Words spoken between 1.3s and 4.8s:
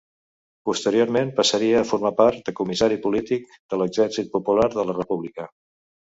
passaria a formar part de comissari polític de l'Exèrcit Popular